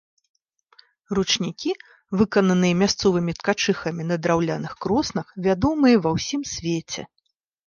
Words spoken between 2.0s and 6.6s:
выкананыя мясцовымі ткачыхамі на драўляных кроснах, вядомыя ва ўсім